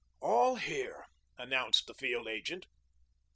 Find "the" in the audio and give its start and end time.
1.85-1.93